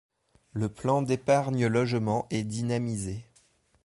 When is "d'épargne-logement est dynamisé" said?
1.03-3.23